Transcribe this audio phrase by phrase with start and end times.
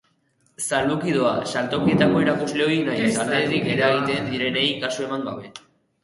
[0.75, 5.53] Zaluki doa, saltokietako erakusleihoei nahiz aldetik iragaiten direnei kasu eman gabe.